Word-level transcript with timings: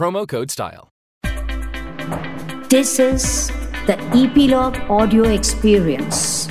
promo 0.00 0.26
code 0.26 0.50
STYLE. 0.50 0.88
This 2.70 2.98
is 2.98 3.48
the 3.86 3.96
Epilogue 4.14 4.78
Audio 4.88 5.24
Experience. 5.24 6.48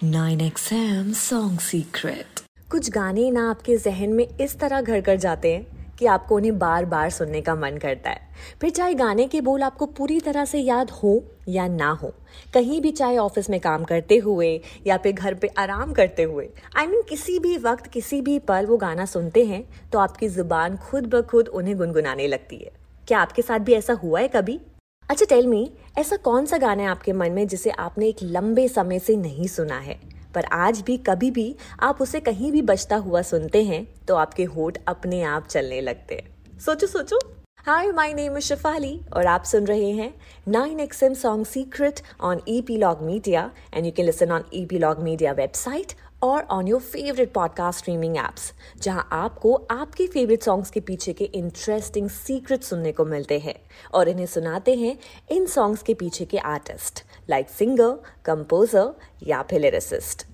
Nine 0.00 0.40
XM 0.40 1.12
Song 1.12 1.58
Secret. 1.58 2.42
कुछ 2.70 2.90
गाने 2.90 3.30
ना 3.30 3.48
आपके 3.50 3.76
जहन 3.76 4.12
में 4.12 4.26
इस 4.40 4.58
तरह 4.60 4.80
घर 4.80 5.00
कर 5.00 5.16
जाते 5.16 5.54
हैं 5.54 5.77
कि 5.98 6.06
आपको 6.06 6.36
उन्हें 6.36 6.58
बार 6.58 6.84
बार 6.84 7.10
सुनने 7.10 7.40
का 7.40 7.54
मन 7.54 7.76
करता 7.76 8.10
है। 8.10 8.28
फिर 8.60 8.70
चाहे 8.70 8.94
गाने 8.94 9.26
के 9.26 9.40
बोल 9.40 9.62
आपको 9.62 9.86
पूरी 9.88 10.20
तरह 10.20 10.44
से 10.44 10.58
याद 10.58 10.90
हो 10.92 11.22
या 11.48 11.66
ना 11.68 11.90
हो 11.92 12.12
कहीं 12.54 12.80
भी 12.80 12.90
चाहे 12.92 13.16
ऑफ़िस 13.18 13.50
में 13.50 13.58
काम 13.60 13.84
करते 13.84 14.16
हुए 14.16 14.48
या 14.86 14.96
फिर 14.96 15.12
घर 15.12 15.34
पे 15.34 15.48
आराम 15.58 15.92
करते 15.92 16.22
हुए 16.22 16.48
आई 16.76 16.84
I 16.84 16.88
मीन 16.88 16.98
mean, 16.98 17.08
किसी 17.08 17.38
भी 17.38 17.56
वक्त 17.58 17.86
किसी 17.86 18.20
भी 18.20 18.38
पल 18.38 18.66
वो 18.66 18.76
गाना 18.76 19.04
सुनते 19.06 19.44
हैं 19.44 19.64
तो 19.92 19.98
आपकी 19.98 20.28
ज़ुबान 20.28 20.76
खुद 20.76 21.06
ब 21.06 21.22
खुद 21.22 21.48
उन्हें 21.48 21.76
गुनगुनाने 21.78 22.26
लगती 22.26 22.56
है। 22.56 22.70
क्या 23.08 23.18
आपके 23.18 23.42
साथ 23.42 23.58
भी 23.58 23.74
ऐसा 23.74 23.92
हुआ 23.94 24.20
है 24.20 24.28
कभी? 24.28 24.60
अच्छा 25.08 25.26
टेल 25.26 25.46
मी 25.46 25.70
ऐसा 25.98 26.16
कौन 26.16 26.46
सा 26.46 26.58
गाना 26.58 26.82
है 26.82 26.88
आपके 26.88 27.12
मन 27.12 27.32
में 27.32 27.46
जिसे 27.48 27.70
आपने 27.70 28.08
एक 28.08 28.16
लंबे 28.22 28.68
समय 28.68 28.98
से 28.98 29.16
नहीं 29.16 29.46
सुना 29.46 29.78
है? 29.78 29.98
पर 30.34 30.44
आज 30.44 30.80
भी, 30.80 30.96
कभी 30.96 31.30
भी 31.30 31.56
आप 31.80 32.02
उसे 32.02 32.20
कहीं 32.20 32.52
भी 32.52 32.62
बचता 32.62 32.96
हुआ 32.96 33.22
सुनते 33.22 33.62
हैं 33.64 33.86
तो 34.08 34.16
आपके 34.16 34.44
होठ 34.44 34.78
अपने 34.86 35.22
आप 35.22 35.46
चलने 35.46 35.80
लगते 35.80 36.14
हैं। 36.14 36.58
सोचो 36.58 36.86
सोचो। 36.86 37.18
Hi 37.58 37.90
my 37.92 38.12
name 38.14 38.36
is 38.36 38.44
Shifali 38.44 39.00
और 39.16 39.26
आप 39.26 39.44
सुन 39.44 39.66
रहे 39.66 39.90
हैं 39.90 40.14
9XM 40.48 41.14
song 41.14 41.46
secret 41.46 42.00
on 42.20 42.40
epilogue 42.48 43.02
media 43.02 43.50
and 43.74 43.86
you 43.86 43.92
can 43.92 44.06
listen 44.06 44.30
on 44.30 44.44
epilogue 44.78 45.02
media 45.02 45.32
website 45.32 45.92
और 46.22 46.42
on 46.42 46.68
your 46.68 46.80
favourite 46.80 47.32
podcast 47.32 47.78
streaming 47.78 48.16
apps 48.16 48.52
जहाँ 48.82 49.08
आपको 49.12 49.54
आपके 49.70 50.06
फेवरेट 50.06 50.42
सॉन्ग्स 50.42 50.70
के 50.70 50.80
पीछे 50.80 51.12
के 51.12 51.24
इंटरेस्टिंग 51.24 52.08
सीक्रेट 52.10 52.62
सुनने 52.62 52.92
को 52.92 53.04
मिलते 53.04 53.38
हैं। 53.38 53.54
और 53.94 54.08
इन्हें 54.08 54.26
सुनाते 54.26 54.74
हैं 54.74 54.96
इन 55.30 55.46
सॉन्ग्स 55.46 55.82
के 55.82 55.94
पीछे 55.94 56.24
के 56.24 56.38
आर्टिस्ट 56.38 57.04
लाइक 57.30 57.48
सिंगर 57.48 57.98
कंपोजर 58.24 58.92
या 59.22 59.42
फिर 59.42 59.60
लिरिसिस्ट 59.60 60.26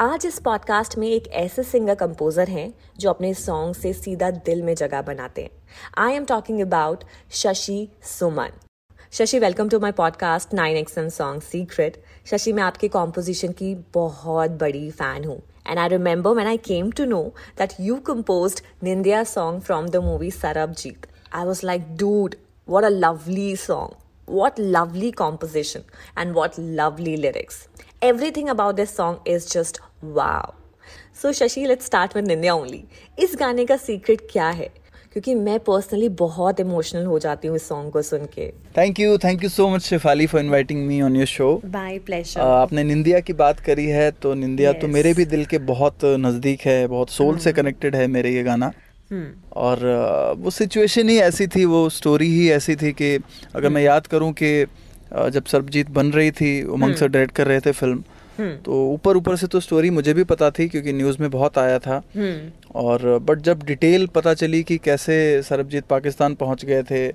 आज 0.00 0.26
इस 0.26 0.38
पॉडकास्ट 0.38 0.96
में 0.98 1.06
एक 1.08 1.28
ऐसे 1.28 1.62
सिंगर 1.62 1.94
कंपोजर 1.94 2.48
हैं 2.48 2.72
जो 2.98 3.10
अपने 3.10 3.32
सॉन्ग 3.34 3.74
से 3.74 3.92
सीधा 3.92 4.30
दिल 4.30 4.62
में 4.62 4.74
जगह 4.74 5.02
बनाते 5.02 5.42
हैं. 5.42 5.50
I 5.98 6.12
am 6.12 6.24
talking 6.24 6.60
about 6.60 7.04
Shashi 7.32 7.88
Suman. 8.02 8.50
Shashi 9.12 9.38
welcome 9.38 9.68
to 9.68 9.78
my 9.80 9.92
podcast 9.92 10.54
nine 10.54 10.76
XM 10.76 11.08
song 11.08 11.42
secret 11.42 12.02
Shashi, 12.26 12.52
मैं 12.52 12.62
आपके 12.62 12.88
कॉम्पोजिशन 12.88 13.52
की 13.52 13.74
बहुत 13.94 14.50
बड़ी 14.50 14.90
फ़ैन 14.90 15.24
हूँ. 15.24 15.40
And 15.66 15.78
I 15.78 15.88
remember 15.88 16.30
when 16.30 16.46
I 16.46 16.56
came 16.56 16.90
to 16.90 17.04
know 17.04 17.22
that 17.58 17.74
you 17.80 17.96
compose 18.06 18.62
Nindiya 18.82 19.24
song 19.24 19.62
from 19.62 19.88
the 19.88 19.96
movie 19.96 20.30
Sarbjit 20.30 21.06
I 21.32 21.44
was 21.44 21.66
like 21.66 21.96
dude 21.96 22.34
what 22.68 22.84
a 22.84 22.90
lovely 22.90 23.56
song. 23.56 23.99
What 24.30 24.58
lovely 24.58 25.10
composition 25.12 25.84
and 26.16 26.34
what 26.34 26.56
lovely 26.56 27.16
lyrics. 27.16 27.66
Everything 28.00 28.48
about 28.48 28.76
this 28.76 28.90
song 28.92 29.20
is 29.26 29.46
just 29.46 29.80
wow. 30.02 30.54
So 31.12 31.30
Shashi, 31.30 31.66
let's 31.66 31.84
start 31.84 32.14
with 32.14 32.28
Nindya 32.28 32.52
only. 32.52 32.84
इस 33.18 33.34
गाने 33.38 33.64
का 33.66 33.76
secret 33.76 34.20
क्या 34.32 34.48
है 34.50 34.68
क्योंकि 35.12 35.34
मैं 35.34 35.58
personally 35.60 36.08
बहुत 36.20 36.60
emotional 36.60 37.06
हो 37.06 37.18
जाती 37.18 37.48
हूँ 37.48 37.56
इस 37.56 37.66
सॉन्ग 37.68 37.92
को 37.92 38.02
सुन 38.02 38.26
के 38.34 38.46
thank 38.76 39.00
you 39.00 39.16
thank 39.24 39.42
you 39.42 39.48
so 39.48 39.68
much 39.68 39.82
Shifali 39.82 40.26
for 40.26 40.40
inviting 40.40 40.86
me 40.86 41.00
on 41.02 41.16
your 41.16 41.26
show 41.26 41.50
by 41.64 41.98
pleasure 42.06 42.40
आपने 42.40 42.84
निंदिया 42.84 43.20
की 43.20 43.32
बात 43.42 43.60
करी 43.60 43.86
है 43.86 44.10
तो 44.22 44.34
निंदिया 44.34 44.72
yes. 44.72 44.80
तो 44.80 44.88
मेरे 44.88 45.14
भी 45.14 45.24
दिल 45.24 45.44
के 45.44 45.58
बहुत 45.72 46.04
नज़दीक 46.26 46.66
है 46.66 46.86
बहुत 46.86 47.10
सोल 47.10 47.38
से 47.38 47.52
कनेक्टेड 47.52 47.96
है 47.96 48.06
मेरे 48.18 48.34
ये 48.34 48.42
गाना 48.42 48.70
और 49.52 49.78
वो 50.38 50.50
सिचुएशन 50.50 51.08
ही 51.08 51.18
ऐसी 51.18 51.46
थी 51.46 51.64
वो 51.64 51.88
स्टोरी 51.88 52.28
ही 52.28 52.50
ऐसी 52.50 52.76
थी 52.76 52.92
कि 52.92 53.18
अगर 53.54 53.68
मैं 53.68 53.82
याद 53.82 54.06
करूँ 54.06 54.32
कि 54.32 54.66
जब 55.12 55.44
सरबजीत 55.44 55.90
बन 55.90 56.10
रही 56.10 56.30
थी 56.30 56.62
उमंग 56.62 56.94
सर 56.94 57.08
डायरेक्ट 57.08 57.34
कर 57.34 57.46
रहे 57.46 57.60
थे 57.60 57.72
फ़िल्म 57.72 58.02
तो 58.64 58.92
ऊपर 58.92 59.16
ऊपर 59.16 59.36
से 59.36 59.46
तो 59.46 59.60
स्टोरी 59.60 59.90
मुझे 59.90 60.14
भी 60.14 60.24
पता 60.24 60.50
थी 60.50 60.68
क्योंकि 60.68 60.92
न्यूज़ 60.92 61.16
में 61.20 61.30
बहुत 61.30 61.58
आया 61.58 61.78
था। 61.78 62.02
और 62.74 63.18
बट 63.18 63.38
जब 63.38 63.62
डिटेल 63.62 64.06
पता 64.06 64.34
चली 64.34 64.62
कि 64.62 64.78
कैसे 64.78 65.42
सरबजीत 65.42 65.84
पाकिस्तान 65.84 66.34
पहुँच 66.34 66.64
गए 66.64 66.82
थे 66.82 67.08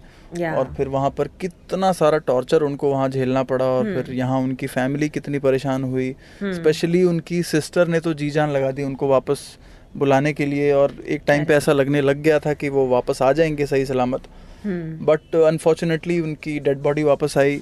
और 0.56 0.74
फिर 0.78 0.88
वहाँ 0.88 1.10
पर 1.10 1.28
कितना 1.28 1.92
सारा 1.92 2.18
टॉर्चर 2.18 2.62
उनको 2.62 2.92
वहाँ 2.92 3.10
झेलना 3.10 3.44
पड़ा 3.44 3.66
और 3.66 3.84
फिर 3.84 4.14
यहाँ 4.16 4.40
उनकी 4.40 4.68
फैमिली 4.68 5.10
कितनी 5.10 5.40
परेशान 5.40 5.84
हुई 5.84 6.16
स्पेशली 6.44 7.04
उनकी 7.04 7.44
सिस्टर 7.44 7.88
ने 7.88 8.00
तो 8.00 8.14
जी 8.14 8.30
जान 8.30 8.52
लगा 8.52 8.72
दी 8.72 8.84
उनको 8.84 9.08
वापस 9.08 9.58
बुलाने 9.96 10.34
के 10.34 10.46
लिए 10.46 10.72
और 10.72 10.94
एक 11.08 11.22
टाइम 11.28 11.46
पे 11.46 11.54
ऐसा 11.54 11.72
लगने 11.72 12.02
लग 12.02 12.22
गया 12.22 12.40
था 12.40 12.54
कि 12.54 12.70
वो 12.70 12.88
वापस 12.88 13.22
आ 13.22 13.32
जाएँगे 13.32 13.66
सही 13.66 13.86
सलामत। 13.86 14.22
बट 14.66 15.36
अनफॉर्चुनेटली 15.36 16.20
उनकी 16.20 16.60
डेड 16.60 16.80
बॉडी 16.80 17.04
वापस 17.04 17.38
आई। 17.38 17.62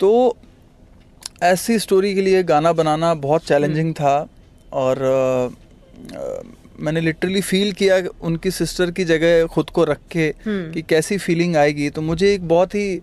तो 0.00 0.36
ऐसी 1.42 1.78
स्टोरी 1.78 2.14
के 2.14 2.22
लिए 2.22 2.42
गाना 2.42 2.72
बनाना 2.72 3.14
बहुत 3.14 3.46
चैलेंजिंग 3.46 3.92
था 3.94 4.28
और 4.72 4.98
मैंने 6.80 7.00
लिटरली 7.00 7.40
फील 7.40 7.72
किया 7.72 8.02
उनकी 8.20 8.50
सिस्टर 8.50 8.90
की 8.90 9.04
जगह 9.04 9.46
खुद 9.46 9.70
को 9.70 9.84
रख 9.84 9.98
के 10.10 10.32
कि 10.46 10.82
कैसी 10.82 11.18
फीलिंग 11.18 11.56
आएगी। 11.56 11.90
तो 11.90 12.02
मुझे 12.02 12.32
एक 12.34 12.48
बहुत 12.48 12.74
ही 12.74 13.00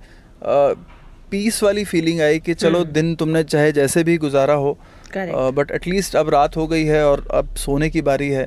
पीस 1.31 1.63
वाली 1.63 1.83
फीलिंग 1.83 2.21
आई 2.21 2.39
कि 2.39 2.53
चलो 2.53 2.83
दिन 2.85 3.15
तुमने 3.15 3.43
चाहे 3.43 3.71
जैसे 3.71 4.03
भी 4.03 4.17
गुजारा 4.17 4.53
हो. 4.53 4.77
बट 5.51 5.71
एटलीस्ट 5.71 6.15
अब 6.15 6.29
रात 6.29 6.57
हो 6.57 6.67
गई 6.67 6.83
है 6.83 7.05
और 7.05 7.27
अब 7.31 7.55
सोने 7.55 7.89
की 7.89 8.01
बारी 8.01 8.29
है। 8.29 8.45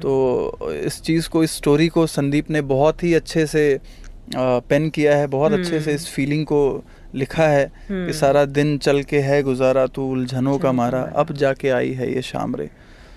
तो 0.00 0.72
इस 0.72 1.02
चीज़ 1.02 1.28
को 1.28 1.44
इस 1.44 1.56
स्टोरी 1.56 1.88
को 1.88 2.06
संदीप 2.06 2.50
ने 2.50 2.60
बहुत 2.60 3.02
ही 3.02 3.14
अच्छे 3.14 3.46
से 3.46 3.80
पेन 4.36 4.90
किया 4.90 5.16
है 5.16 5.26
बहुत 5.26 5.52
अच्छे 5.52 5.80
से 5.80 5.92
इस 5.92 6.08
फीलिंग 6.08 6.46
को 6.46 6.84
लिखा 7.14 7.46
है 7.48 7.72
कि 7.92 8.12
सारा 8.12 8.44
दिन 8.44 8.78
चल 8.78 9.02
के 9.02 9.18
है 9.18 9.42
गुजारा 9.42 9.86
तू 9.86 10.02
उलझनों 10.02 10.58
का 10.58 10.72
मारा 10.72 11.02
अब 11.16 11.32
जाके 11.32 11.68
आई 11.68 11.92
है 11.92 12.14
ये 12.14 12.22
शाम 12.22 12.56
रे 12.56 12.70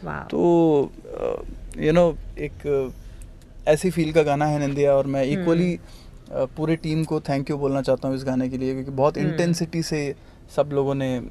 तो 0.06 0.92
यू 1.78 1.92
नो 1.92 2.18
एक 2.38 2.94
ऐसी 3.68 3.89
फील 3.89 4.12
का 4.12 4.24
गाना 4.24 4.45
है 4.45 4.68
नंदिया 4.68 4.94
और 4.94 5.07
मैं 5.07 5.24
इक्वली 5.24 5.80
पूरे 6.31 6.75
टीम 6.75 7.04
को 7.04 7.19
थैंक 7.19 7.50
यू 7.50 7.57
बोलना 7.57 7.81
चाहता 7.81 8.07
हूँ 8.07 8.16
इस 8.18 8.24
गाने 8.24 8.50
के 8.50 8.57
लिए 8.57 8.74
क्योंकि 8.74 8.92
बहुत 8.92 9.18
इंटेंसिटी 9.18 9.83
से 9.83 10.16
सब 10.56 10.69
लोगों 10.74 10.95
ने 10.95 11.22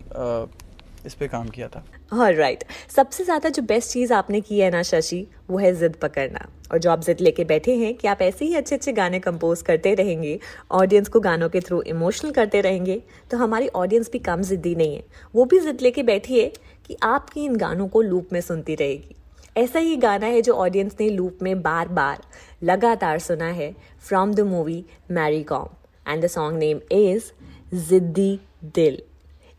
इस 1.07 1.15
पे 1.15 1.29
काम 1.29 1.49
किया 1.49 1.69
था। 1.69 1.85
और 2.13 2.35
राइट 2.35 2.59
right. 2.59 2.93
सबसे 2.93 3.25
ज़्यादा 3.25 3.49
जो 3.49 3.63
बेस्ट 3.65 3.93
चीज़ 3.93 4.13
आपने 4.13 4.41
की 4.41 4.59
है 4.61 4.71
ना, 4.71 4.83
शशि, 4.83 5.27
वो 5.51 5.59
है 5.59 5.75
जिद 5.75 5.97
पकड़ना। 5.97 6.47
और 6.73 6.79
जो 6.79 6.91
आप 6.91 7.01
जिद 7.03 7.21
लेके 7.21 7.45
बैठे 7.45 7.75
हैं 7.77 7.95
कि 7.95 8.09
आप 8.09 8.23
ऐसे 8.23 8.45
ही 8.45 8.55
अच्छे 8.55 8.75
अच्छे 8.75 8.93
गाने 8.93 9.19
कंपोज 9.21 9.63
करते 9.63 9.95
रहेंगे 9.95 10.39
ऑडियंस 10.73 11.09
को 11.09 11.21
गानों 11.21 11.49
के 11.49 11.61
थ्रू 11.61 11.81
इमोशनल 11.85 12.31
करते 12.33 12.61
रहेंगे 12.61 13.01
तो 13.31 13.37
हमारी 13.37 13.69
ऑडियंस 13.77 14.11
भी 14.13 14.19
कम 14.21 14.43
जिद्दी 14.43 14.75
नहीं 14.75 14.95
है। 14.97 15.05
वो 15.35 15.45
भी 15.45 15.61
जिद 15.61 15.81
लेके 15.83 16.03
बैठी 16.03 16.39
है 16.39 16.47
कि 16.87 16.97
आपकी 17.03 17.45
इन 17.45 17.57
गानों 17.57 17.89
को 17.89 18.03
लूप 18.03 18.33
में 18.33 18.41
सुनती 18.41 18.75
रहेगी। 18.75 19.17
ऐसा 19.57 19.79
ही 19.79 19.97
गाना 19.99 20.27
है 20.27 20.43
जो 20.43 20.55
ऑडियंस 20.55 20.97
ने 21.01 21.09
लूप 21.09 21.39
में 21.43 21.63
बार 21.63 21.89
बार 21.91 22.23
लगातार 22.63 23.19
सुना 23.19 23.49
है 23.53 23.75
from 24.01 24.35
the 24.35 24.41
movie 24.47 24.85
Mary 25.11 25.43
Kom 25.45 25.69
and 26.07 26.25
the 26.25 26.27
song 26.29 26.59
name 26.59 26.81
is 26.93 27.33
Ziddi 27.89 28.39
Dil. 28.75 29.03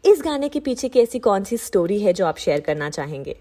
इस 0.05 0.21
गाने 0.25 0.49
के 0.49 0.59
पीछे 0.59 0.89
की 0.89 0.99
ऐसी 0.99 1.19
कौन 1.19 1.43
सी 1.43 1.57
स्टोरी 1.57 1.99
है 2.01 2.13
जो 2.13 2.25
आप 2.25 2.37
शेयर 2.37 2.59
करना 2.59 2.89
चाहेंगे? 2.89 3.35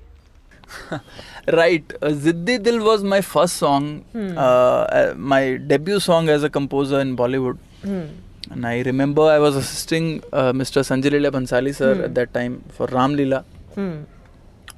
Right 1.49 1.93
Ziddi 2.05 2.57
Dil 2.59 2.79
was 2.79 3.05
my 3.05 3.21
first 3.21 3.57
song 3.57 5.15
my 5.19 5.55
debut 5.71 5.99
song 5.99 6.31
as 6.31 6.45
a 6.45 6.49
composer 6.49 7.01
in 7.01 7.15
Bollywood 7.17 7.59
and 7.87 8.67
I 8.67 8.83
remember 8.83 9.31
I 9.31 9.39
was 9.39 9.57
assisting 9.59 10.21
mister 10.55 10.83
Sanjay 10.83 11.11
Leela 11.11 11.31
Bhansali 11.31 11.73
sir 11.73 12.01
at 12.05 12.11
that 12.11 12.33
time 12.35 12.57
for 12.79 12.91
Ramleela 12.91 13.43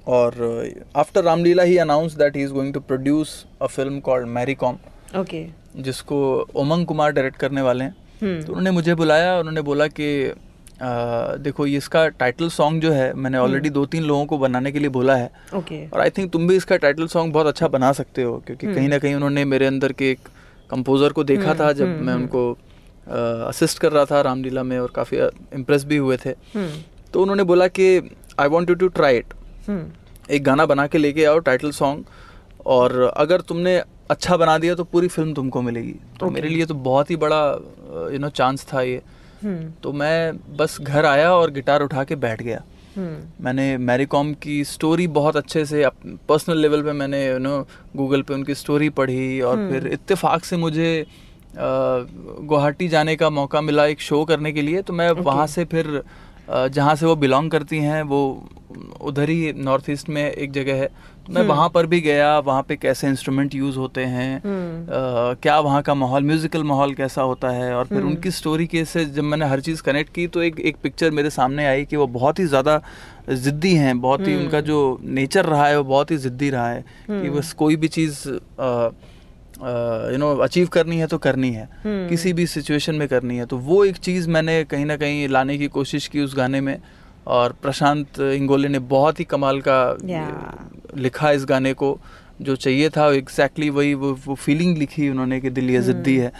और 0.09 0.71
after 0.97 1.25
Ramleela 1.25 1.63
he 1.63 1.77
announce 1.79 2.15
that 2.15 2.37
he 2.37 2.43
is 2.43 2.53
going 2.53 2.73
to 2.75 2.81
produce 2.81 3.45
a 3.63 3.67
film 3.67 4.01
called 4.01 4.29
Mary 4.29 4.55
Kom 4.55 4.79
okay 5.17 5.47
जिसको 5.77 6.19
Umang 6.55 6.87
Kumar 6.87 7.13
direct 7.13 7.37
करने 7.37 7.63
वाले 7.63 7.85
हैं। 7.85 7.95
hmm. 7.95 8.47
तो 8.47 8.53
उन्होंने 8.53 8.71
मुझे 8.71 8.95
बुलाया 8.95 9.39
उन्होंने 9.39 9.63
बोला 9.63 9.87
कि 9.87 10.09
देखो 10.83 11.67
ये 11.67 11.77
इसका 11.77 12.07
टाइटल 12.11 12.49
सॉन्ग 12.51 12.83
जो 12.83 12.93
है 12.93 13.13
मैंने 13.15 13.39
ऑलरेडी 13.39 13.71
दो 13.71 13.85
तीन 13.87 14.05
लोगों 14.05 14.25
को 14.27 14.39
बनाने 14.39 14.73
के 14.73 14.79
लिए 14.79 14.89
बोला 14.91 15.15
है। 15.17 15.31
ओके 15.55 15.87
और 15.87 16.01
आई 16.01 16.11
थिंक 16.11 16.31
तुम 16.33 16.47
भी 16.49 16.57
इसका 16.57 16.77
टाइटल 16.77 17.07
सॉन्ग 17.09 17.33
बहुत 17.35 17.47
अच्छा 17.47 17.69
बना 17.69 17.93
सकते 17.93 18.23
हो 18.23 18.37
क्योंकि 18.47 18.75
कहीं 18.75 18.89
ना 18.89 18.99
कहीं 18.99 19.15
उन्होंने 19.15 19.45
मेरे 19.45 19.67
अंदर 19.67 19.93
के 19.93 20.11
एक 20.11 20.29
कंपोज़र 20.71 21.13
को 21.13 21.25
देखा 21.25 21.55
था 21.55 21.73
जब 21.73 22.01
मैं 22.01 22.15
उनको 22.15 22.51
असिस्ट 23.49 23.79
कर 23.79 23.93
रहा 23.93 24.05
था 24.05 24.21
रामलीला 24.21 24.63
में 24.63 24.79
और 24.79 24.93
काफ़ी 24.95 25.19
इम्प्रेस 25.55 25.85
भी 25.85 25.97
हुए 25.97 26.17
थे। 26.17 26.31
हम्म। 26.55 26.83
तो 27.13 27.23
उन्होंने 27.23 27.45
बोला 27.45 27.67
कि 27.69 27.87
I 28.41 28.49
want 28.49 28.71
you 28.71 28.77
to 28.77 28.89
try 28.91 29.17
it 29.17 29.35
hmm. 29.69 30.35
एक 30.35 30.45
गाना 30.45 30.67
बना 30.67 30.87
के 30.87 30.99
लेके 30.99 31.25
आओ 31.25 31.39
टाइटल 31.41 31.71
सॉन्ग 31.73 32.05
और 32.67 33.01
अगर 33.17 33.41
तुमने 33.43 33.77
अच्छा 34.11 34.37
बना 34.37 34.57
दिया 34.59 34.75
तो 34.75 34.85
पूरी 34.85 35.09
फ़िल्म 35.09 35.35
तुमको 35.35 35.63
मिलेगी। 35.63 35.93
तो 35.93 36.27
okay. 36.27 36.35
मेरे 36.35 36.49
लिए 36.49 36.67
तो 36.67 36.75
बहुत 36.75 37.11
ही 37.11 37.17
बड़ा 37.17 37.43
यू 38.13 38.19
नो 38.19 38.29
चांस 38.31 38.67
था 38.73 38.83
ये। 38.83 38.97
हम्म 38.97 39.22
तो 39.83 39.93
मैं 39.93 40.57
बस 40.57 40.77
घर 40.81 41.05
आया 41.05 41.33
और 41.35 41.51
गिटार 41.51 41.83
उठा 41.83 42.05
के 42.05 42.17
बैठ 42.17 42.43
गया। 42.43 42.63
हम्म। 42.97 43.45
मैंने 43.45 43.77
मैरी 43.79 44.07
कॉम 44.07 44.33
की 44.35 44.65
स्टोरी 44.65 45.07
बहुत 45.09 45.37
अच्छे 45.37 45.65
से 45.65 45.85
पर्सनल 46.29 46.59
लेवल 46.59 46.83
पे 46.83 46.93
मैंने 46.93 47.27
यू 47.27 47.39
नो 47.39 47.59
गूगल 47.97 48.23
पे 48.23 48.35
उनकी 48.35 48.55
स्टोरी 48.55 48.89
पढ़ी 48.91 49.41
और 49.41 49.69
फिर 49.71 49.87
इत्तेफाक 49.87 50.45
से 50.45 50.57
मुझे 50.57 51.07
गुवाहाटी 51.57 52.89
जाने 52.89 53.17
का 53.17 53.31
मौका 53.31 53.61
मिला 53.61 53.87
एक 53.87 54.01
शो 54.01 54.25
करने 54.25 54.53
के 54.53 54.63
लिए। 54.63 54.83
तो 54.83 54.93
मैं 54.93 55.11
वहाँ 55.11 55.47
से 55.47 55.65
फिर 55.65 56.03
जहाँ 56.51 56.95
से 56.97 57.07
वो 57.07 57.15
बिलोंग 57.17 57.51
करती 57.51 57.79
हैं 57.79 58.03
वो 58.03 58.21
उधर 59.01 59.29
ही 59.31 59.53
नॉर्थ 59.53 59.91
ईस्ट 59.91 60.09
में 60.09 60.23
एक 60.31 60.53
जगह 60.53 60.75
है। 60.75 60.87
तो 61.27 61.33
मैं 61.33 61.43
वहाँ 61.49 61.69
पर 61.75 61.87
भी 61.87 62.01
गया 62.01 62.39
वहाँ 62.39 62.63
पे 62.69 62.77
कैसे 62.77 63.09
इंस्ट्रूमेंट 63.09 63.55
यूज़ 63.55 63.77
होते 63.79 64.05
हैं 64.05 64.37
अ, 64.39 65.35
क्या 65.43 65.59
वहाँ 65.61 65.83
का 65.83 65.95
माहौल 65.95 66.25
म्यूज़िकल 66.25 66.65
माहौल 66.65 66.95
कैसा 66.95 67.23
होता 67.23 67.51
है 67.51 67.73
और 67.75 67.87
फिर 67.87 68.03
उनकी 68.03 68.31
स्टोरी 68.31 68.67
के 68.67 68.85
से 68.85 69.05
जब 69.05 69.23
मैंने 69.23 69.47
हर 69.47 69.61
चीज़ 69.61 69.83
कनेक्ट 69.83 70.13
की 70.15 70.27
तो 70.27 70.43
एक 70.43 70.61
एक 70.61 70.77
पिक्चर 70.83 71.11
मेरे 71.11 71.31
सामने 71.31 71.67
आई 71.67 71.85
कि 71.85 71.97
वो 71.97 72.07
बहुत 72.07 72.39
ही 72.39 72.47
ज़्यादा 72.47 72.81
ज़िद्दी 73.31 73.75
हैं 73.75 74.01
बहुत 74.01 74.29
ही 74.29 74.35
उनका 74.37 74.61
जो 74.61 74.99
नेचर 75.03 75.45
रहा 75.45 75.67
है 75.67 75.77
वो 75.79 75.85
बहुत 75.85 76.11
ही 76.11 76.17
ज़िद्दी 76.17 76.51
रहा 76.51 76.69
है 76.69 76.85
कि 77.11 77.31
बस 77.31 77.53
कोई 77.53 77.77
भी 77.77 77.89
चीज़ 77.89 78.29
यू 80.13 80.19
नो 80.19 80.35
अचीव 80.39 80.69
करनी 80.69 80.99
है 80.99 81.07
तो 81.07 81.19
करनी 81.19 81.51
है। 81.51 81.69
किसी 82.09 82.33
भी 82.33 82.47
सिचुएशन 82.49 82.95
में 82.95 83.07
करनी 83.09 83.37
है। 83.37 83.47
तो 83.47 83.57
वो 83.59 83.85
एक 83.85 83.97
चीज़ 83.99 84.29
मैंने 84.31 84.63
कहीं 84.65 84.85
ना 84.87 84.97
कहीं 84.97 85.29
लाने 85.29 85.59
की 85.59 85.69
कोशिश 85.71 86.07
की 86.09 86.21
उस 86.21 86.37
गाने 86.37 86.61
में 86.61 86.77
और 87.27 87.53
प्रशांत 87.63 88.21
इंगोले 88.21 88.69
ने 88.69 88.79
बहुत 88.91 89.21
ही 89.21 89.25
कमाल 89.27 89.61
का 89.61 89.79
Yeah. 90.07 90.99
लिखा 90.99 91.31
इस 91.31 91.45
गाने 91.45 91.73
को 91.75 91.99
जो 92.41 92.57
चाहिए 92.57 92.89
था। 92.91 93.07
एग्जैक्टली 93.15 93.71
वही 93.71 93.95
वो, 93.95 94.13
वो 94.27 94.35
फीलिंग 94.35 94.77
लिखी 94.79 95.09
उन्होंने 95.09 95.41
कि 95.41 95.51
दिल 95.51 95.71
ये 95.71 95.81
ज़िद्दी 95.83 96.17
है। 96.17 96.33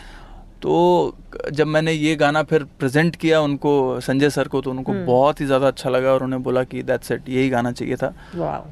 तो 0.63 1.17
जब 1.53 1.67
मैंने 1.67 1.93
ये 1.93 2.15
गाना 2.17 2.43
फिर 2.43 2.65
प्रेजेंट 2.79 3.17
किया 3.17 3.41
उनको 3.41 4.01
संजय 4.01 4.31
सर 4.31 4.49
को 4.49 4.61
तो 4.61 4.71
उनको 4.71 4.93
बहुत 5.07 5.41
ही 5.41 5.47
ज़्यादा 5.47 5.69
अच्छा 5.69 5.91
लगा 5.91 6.13
और 6.13 6.23
उन्होंने 6.23 6.43
बोला 6.45 6.65
कि 6.65 6.83
दैट्स 6.83 7.13
इट 7.13 7.29
यही 7.29 7.49
गाना 7.51 7.73
चाहिए 7.73 7.97
था। 7.97 8.15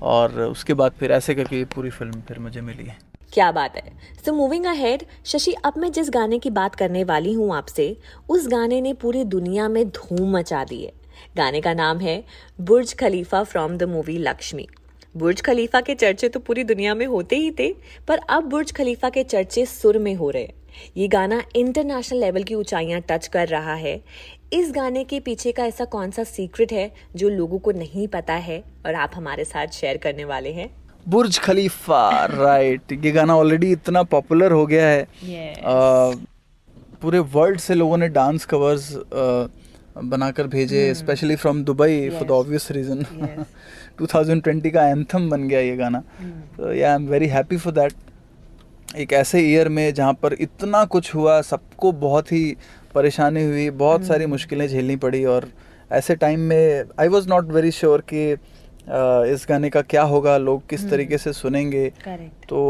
और 0.02 0.41
उसके 0.43 0.75
बाद 0.75 0.93
फिर 1.00 1.12
ऐसे 1.12 1.35
करके 1.35 1.64
पूरी 1.75 1.91
फ़िल्म 1.91 2.20
फिर 2.29 2.38
मुझे 2.38 2.61
मिली 2.61 2.85
है। 2.85 2.99
क्या 3.32 3.50
बात 3.53 3.77
है? 3.77 3.82
सो 4.25 4.32
मूविंग 4.32 4.65
अहेड 4.67 5.03
शशि 5.25 5.53
अब 5.65 5.75
मैं 5.79 5.91
जिस 5.93 6.11
गाने 6.11 6.38
की 6.38 6.50
बात 6.50 6.75
करने 6.75 7.05
वाली 7.05 7.32
हूँ 7.32 7.55
आपसे, 7.56 7.97
उस 8.29 8.47
गाने 8.49 8.81
ने 8.81 8.93
पूरी 8.93 9.25
दुनिया 9.25 9.69
में 9.69 9.88
धूम 9.88 10.37
मचा 10.37 10.65
दी 10.65 10.82
है। 10.82 10.93
गाने 11.37 11.61
का 11.61 11.75
नाम 11.75 11.99
है 11.99 12.23
Burj 12.61 12.94
Khalifa 12.94 13.43
from 13.43 13.77
the 13.77 13.82
movie 13.82 14.17
Laxmii. 14.19 14.67
Burj 15.15 15.41
Khalifa 15.41 15.81
के 15.81 15.94
चर्चे 15.94 16.29
तो 16.29 16.41
पूरी 16.41 16.65
दुनिया 16.65 16.94
में 16.94 17.06
होते 17.06 17.37
ही 17.37 17.50
थे, 17.50 17.73
पर 18.09 18.19
अब 18.19 18.44
बुर्ज 18.44 18.73
खलीफा 18.73 19.11
के 19.11 19.25
चर्चे 19.25 19.67
सुर 19.67 19.99
में 19.99 20.15
हो 20.15 20.31
रहे 20.31 20.43
हैं। 20.43 20.55
ये 20.97 21.09
गाना 21.09 21.43
इंटरनेशनल 21.56 22.21
लेवल 22.21 22.43
की 22.43 22.55
ऊंचाइयाँ 22.55 23.00
टच 23.00 23.26
कर 23.26 23.49
रहा 23.49 23.75
है। 23.75 24.00
इस 24.53 24.73
गाने 24.73 25.05
के 25.05 25.21
पीछे 25.21 25.53
का 25.53 25.65
ऐसा 25.65 25.85
कौन 25.85 26.11
सा 26.11 26.25
सीक्रेट 26.25 26.73
है 26.73 26.91
जो 27.17 27.29
लोगों 27.29 27.59
को 27.59 27.73
नहीं 27.73 28.06
पता 28.09 28.35
है 28.35 28.62
और 28.87 28.94
आप 28.94 29.11
हमारे 29.15 29.44
साथ 29.44 29.67
शेयर 29.67 29.97
करने 29.97 30.25
वाले 30.25 30.53
हैं? 30.53 30.69
बुर्ज 31.08 31.38
खलीफा 31.38 32.25
राइट 32.26 32.93
ये 32.93 33.11
गाना 33.12 33.37
ऑलरेडी 33.37 33.70
इतना 33.73 34.02
पॉपुलर 34.02 34.52
हो 34.52 34.67
गया 34.67 34.87
है। 34.87 35.06
अ, 35.52 36.14
पूरे 37.02 37.19
वर्ल्ड 37.19 37.61
से 37.61 37.75
लोगों 37.75 37.97
ने 37.97 38.08
डांस 38.08 38.44
कवर्स 38.44 38.93
बनाकर 40.05 40.47
भेजे 40.47 40.94
specially 40.94 41.37
from 41.37 41.64
Dubai 41.64 42.08
for 42.11 42.25
the 42.29 42.31
obvious 42.31 42.70
reason 42.70 43.05
2020 44.02 44.70
का 44.70 44.88
एंथम 44.88 45.31
बन 45.31 45.49
गया 45.49 45.61
ये 45.61 45.76
गाना। 45.76 46.02
तो 46.56 46.69
I 46.69 46.79
am 46.79 47.06
very 47.08 47.26
happy 47.26 47.56
for 47.56 47.73
that 47.73 47.93
एक 48.97 49.12
ऐसे 49.12 49.41
ईयर 49.41 49.69
में 49.69 49.94
जहाँ 49.94 50.12
पर 50.12 50.32
इतना 50.32 50.85
कुछ 50.85 51.14
हुआ 51.14 51.41
सबको 51.43 51.93
बहुत 51.93 52.32
ही 52.32 52.56
परेशानी 52.94 53.44
हुई 53.44 53.70
बहुत 53.70 54.05
सारी 54.05 54.26
मुश्किलें 54.26 54.69
झेलनी 54.69 54.97
पड़ी 54.97 55.25
और 55.25 55.49
ऐसे 55.93 56.17
टाइम 56.17 56.41
में 56.41 56.85
I 57.00 57.08
was 57.08 57.29
not 57.29 57.44
very 57.44 57.70
sure 57.70 58.00
कि 58.00 58.37
इस 58.91 59.47
गाने 59.49 59.69
का 59.71 59.81
क्या 59.83 60.03
होगा 60.03 60.37
लोग 60.39 60.63
किस 60.69 60.89
तरीके 60.91 61.19
से 61.19 61.33
सुनेंगे। 61.33 61.89
तो 62.49 62.61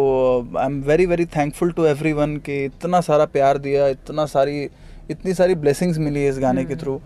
I 0.59 0.67
am 0.67 0.81
very 0.87 1.07
very 1.07 1.25
thankful 1.37 1.71
to 1.73 1.85
everyone 2.13 2.37
कि 2.47 2.65
इतना 2.65 3.01
सारा 3.01 3.25
प्यार 3.35 3.59
दिया 3.59 3.87
इतना 3.89 4.27
सारी 4.27 4.63
इतनी 5.11 5.35
सारी 5.35 5.55
ब्लेसिंग्स 5.55 5.99
मिली 5.99 6.27
इस 6.27 6.39
गाने 6.39 6.65
के 6.65 6.77
थ्रू 6.77 7.01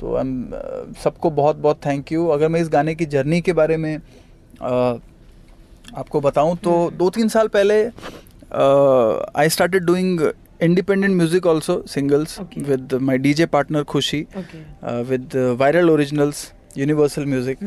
तो 0.00 0.14
आई 0.16 0.20
एम 0.20 0.52
सबको 1.04 1.30
बहुत 1.30 1.56
बहुत 1.56 1.80
थैंक 1.86 2.12
यू 2.12 2.26
अगर 2.28 2.48
मैं 2.48 2.60
इस 2.60 2.68
गाने 2.72 2.94
की 2.94 3.06
जर्नी 3.14 3.40
के 3.40 3.52
बारे 3.52 3.76
में 3.76 3.94
आपको 4.62 6.20
बताऊँ 6.20 6.56
तो 6.64 6.74
दो 6.98 7.08
तीन 7.10 7.28
साल 7.28 7.48
पहले 7.56 7.82
I 9.40 9.48
started 9.48 9.84
doing 9.84 10.20
independent 10.62 11.14
music 11.16 11.46
also 11.46 11.82
singles 11.88 12.38
with 12.58 12.94
my 13.02 13.18
D 13.18 13.32
J 13.34 13.46
partner 13.54 13.82
Khushi 13.94 14.24
with 15.10 15.36
VYRL 15.60 15.90
Originals 15.90 16.52
Universal 16.78 17.26
Music 17.26 17.58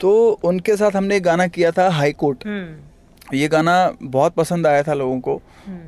तो 0.00 0.10
उनके 0.44 0.76
साथ 0.76 0.96
हमने 0.96 1.16
एक 1.16 1.22
गाना 1.22 1.46
किया 1.48 1.70
था 1.70 1.88
हाई 1.90 2.12
कोर्ट 2.12 2.46
ये 3.34 3.48
गाना 3.48 3.74
बहुत 4.02 4.34
पसंद 4.34 4.66
आया 4.66 4.82
था 4.82 4.94
लोगों 4.94 5.18
को। 5.20 5.40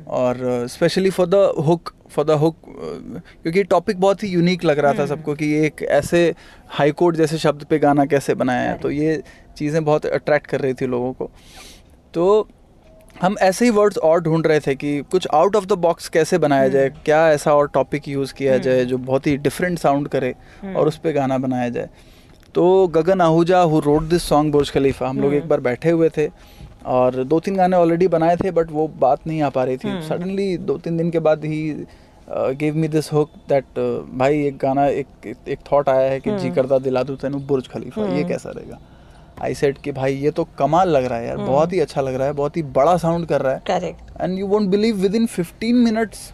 और 0.09 0.67
specially 0.69 1.09
for 1.09 1.27
the 1.27 1.35
hook 1.67 1.93
for 2.11 2.25
the 2.25 2.31
hook 2.31 2.55
क्योंकि 2.65 3.63
टॉपिक 3.65 3.99
बहुत 3.99 4.23
ही 4.23 4.29
यूनिक 4.29 4.63
लग 4.63 4.79
रहा 4.79 4.93
था 4.93 5.05
सबको 5.05 5.33
कि 5.35 5.51
एक 5.65 5.81
ऐसे 5.91 6.33
हाई 6.69 6.91
कोर्ट 6.91 7.15
जैसे 7.15 7.37
शब्द 7.37 7.63
पे 7.63 7.79
गाना 7.79 8.05
कैसे 8.05 8.33
बनाया 8.35 8.69
है। 8.69 8.77
तो 8.77 8.91
ये 8.91 9.21
चीज़ें 9.57 9.83
बहुत 9.85 10.05
अट्रैक्ट 10.05 10.47
कर 10.47 10.61
रही 10.61 10.73
थी 10.73 10.87
लोगों 10.87 11.11
को। 11.13 11.29
तो 12.13 12.47
हम 13.21 13.35
ऐसे 13.41 13.65
ही 13.65 13.71
वर्ड्स 13.71 13.97
और 13.97 14.21
ढूंढ 14.21 14.47
रहे 14.47 14.59
थे 14.59 14.75
कि 14.75 14.99
कुछ 15.11 15.27
आउट 15.33 15.55
ऑफ़ 15.55 15.65
द 15.65 15.73
बॉक्स 15.79 16.07
कैसे 16.09 16.37
बनाया 16.37 16.67
जाए 16.67 16.89
क्या 17.05 17.27
ऐसा 17.31 17.53
और 17.55 17.67
टॉपिक 17.73 18.07
यूज़ 18.07 18.33
किया 18.33 18.57
जाए 18.57 18.85
जो 18.85 18.97
बहुत 18.99 19.27
ही 19.27 19.35
डिफरेंट 19.39 19.79
साउंड 19.79 20.07
करे 20.07 20.33
और 20.75 20.87
उस 20.87 20.97
पर 20.97 21.11
गाना 21.11 21.37
बनाया 21.37 21.69
जाए। 21.69 21.89
तो 22.55 22.63
Gagan 22.87 23.21
Ahuja 23.21 23.59
who 23.61 23.79
wrote 23.79 24.07
this 24.09 24.23
song 24.23 24.51
Burj 24.51 24.71
Khalifa 24.71 25.07
हम 25.07 25.19
लोग 25.19 25.33
एक 25.33 25.47
बार 25.49 25.59
बैठे 25.59 25.89
हुए 25.89 26.09
थे 26.09 26.27
और 26.85 27.23
दो 27.23 27.39
तीन 27.39 27.55
गाने 27.55 27.77
ऑलरेडी 27.77 28.07
बनाए 28.07 28.35
थे 28.35 28.51
बट 28.51 28.71
वो 28.71 28.87
बात 28.99 29.27
नहीं 29.27 29.41
आ 29.41 29.49
पा 29.49 29.63
रही 29.63 29.77
थी। 29.77 30.01
सडनली 30.07 30.57
दो 30.59 30.77
तीन 30.77 30.97
दिन 30.97 31.09
के 31.11 31.19
बाद 31.19 31.45
ही 31.45 31.85
give 32.59 32.75
me 32.75 32.87
this 32.87 33.11
hook 33.13 33.29
that 33.49 33.79
भाई 34.19 34.45
एक 34.47 34.57
गाना 34.57 34.85
एक 34.87 35.07
एक 35.47 35.59
थॉट 35.71 35.89
आया 35.89 36.09
है 36.11 36.19
कि 36.19 36.37
जी 36.37 36.49
करदा 36.49 36.77
दिला 36.79 37.03
दूँ 37.03 37.15
तेनू 37.17 37.39
बुर्ज 37.47 37.67
खलीफा 37.67 38.05
ये 38.15 38.23
कैसा 38.23 38.49
रहेगा? 38.49 38.79
आई 39.41 39.53
सेट 39.53 39.77
कि 39.83 39.91
भाई 39.91 40.15
ये 40.15 40.31
तो 40.31 40.47
कमाल 40.59 40.89
लग 40.89 41.05
रहा 41.05 41.19
है 41.19 41.27
यार 41.27 41.37
बहुत 41.39 41.73
ही 41.73 41.79
अच्छा 41.79 42.01
लग 42.01 42.15
रहा 42.15 42.27
है 42.27 42.33
बहुत 42.33 42.57
ही 42.57 42.63
बड़ा 42.77 42.95
साउंड 42.97 43.25
कर 43.27 43.41
रहा 43.41 43.53
है। 43.53 43.61
Correct 43.67 44.21
and 44.21 44.37
you 44.39 44.47
won't 44.47 44.69
believe 44.69 44.95
within 45.15 45.25
fifteen 45.27 45.75
minutes 45.79 46.31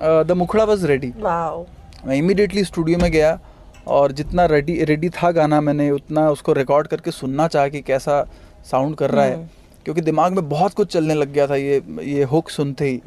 the 0.00 0.34
मुखड़ा 0.36 0.64
वॉज़ 0.64 0.86
रेडी 0.86 1.12
वाओ 1.18 1.64
मैं 2.06 2.16
इमीडिएटली 2.16 2.64
स्टूडियो 2.64 2.98
में 2.98 3.10
गया 3.12 3.38
और 3.86 4.12
जितना 4.12 4.44
रेडी 4.46 4.82
रेडी 4.84 5.08
था 5.08 5.30
गाना 5.30 5.60
मैंने 5.60 5.90
उतना 5.90 6.28
उसको 6.30 6.52
रिकॉर्ड 6.52 6.86
करके 6.86 7.10
सुनना 7.10 7.48
चाहा 7.48 7.68
कि 7.68 7.80
कैसा 7.80 8.22
साउंड 8.70 8.96
कर 8.96 9.10
रहा 9.10 9.24
है। 9.24 9.50
क्योंकि 9.84 10.00
दिमाग 10.00 10.32
में 10.32 10.48
बहुत 10.48 10.74
कुछ 10.74 10.92
चलने 10.92 11.14
लग 11.14 11.32
गया 11.32 11.46
था 11.46 11.56
ये 11.56 11.82
ये 12.02 12.22
हुक 12.24 12.50
सुनते 12.50 12.88
ही। 12.88 13.00